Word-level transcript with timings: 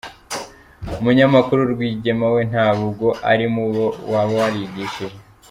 Umunyamakuru: 0.99 1.61
Rwigema 1.73 2.27
we 2.33 2.41
ntabwo 2.51 3.07
ari 3.31 3.45
mu 3.53 3.65
bo 3.75 3.85
waba 4.11 4.33
warigishije?. 4.39 5.17